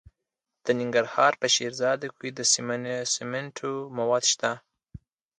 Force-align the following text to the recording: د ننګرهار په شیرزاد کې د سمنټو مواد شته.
د 0.65 0.67
ننګرهار 0.79 1.33
په 1.41 1.47
شیرزاد 1.55 2.01
کې 2.19 2.29
د 2.37 2.39
سمنټو 3.17 3.73
مواد 3.97 4.23
شته. 4.31 4.51